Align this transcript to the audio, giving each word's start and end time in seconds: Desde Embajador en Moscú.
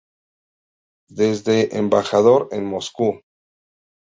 Desde 1.11 1.77
Embajador 1.77 2.49
en 2.53 2.65
Moscú. 2.65 3.21